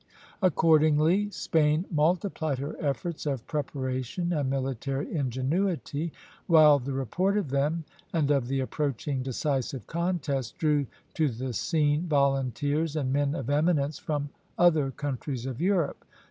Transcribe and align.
Accordingly 0.41 1.29
Spain 1.29 1.85
multiplied 1.91 2.57
her 2.57 2.75
efforts 2.83 3.27
of 3.27 3.45
preparation 3.45 4.33
and 4.33 4.49
military 4.49 5.13
ingenuity; 5.15 6.11
while 6.47 6.79
the 6.79 6.91
report 6.91 7.37
of 7.37 7.51
them 7.51 7.83
and 8.11 8.31
of 8.31 8.47
the 8.47 8.61
approaching 8.61 9.21
decisive 9.21 9.85
contest 9.85 10.57
drew 10.57 10.87
to 11.13 11.29
the 11.29 11.53
scene 11.53 12.07
volunteers 12.07 12.95
and 12.95 13.13
men 13.13 13.35
of 13.35 13.47
eminence 13.51 13.99
from 13.99 14.31
other 14.57 14.89
countries 14.89 15.45
of 15.45 15.61
Europe. 15.61 16.03